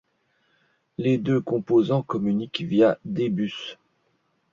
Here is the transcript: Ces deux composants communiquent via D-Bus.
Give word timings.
Ces 0.97 1.19
deux 1.19 1.39
composants 1.41 2.01
communiquent 2.01 2.61
via 2.63 2.97
D-Bus. 3.05 3.77